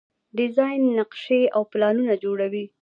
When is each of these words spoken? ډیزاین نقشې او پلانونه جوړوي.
ډیزاین 0.37 0.81
نقشې 0.99 1.41
او 1.55 1.61
پلانونه 1.71 2.13
جوړوي. 2.23 2.65